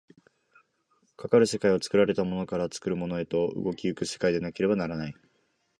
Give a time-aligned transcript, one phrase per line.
[1.15, 5.13] かかる世界は作られたものから作るものへと動き行く世界でなければならない。